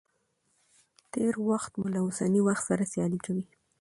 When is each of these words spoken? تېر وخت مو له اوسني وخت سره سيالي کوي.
تېر 1.13 1.33
وخت 1.49 1.71
مو 1.79 1.85
له 1.93 1.99
اوسني 2.05 2.41
وخت 2.47 2.63
سره 2.69 2.83
سيالي 2.93 3.19
کوي. 3.25 3.45